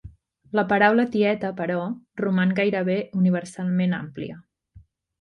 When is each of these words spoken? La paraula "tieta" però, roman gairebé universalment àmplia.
La 0.59 0.63
paraula 0.71 1.05
"tieta" 1.15 1.51
però, 1.59 1.77
roman 2.23 2.57
gairebé 2.63 2.99
universalment 3.23 3.99
àmplia. 4.03 4.43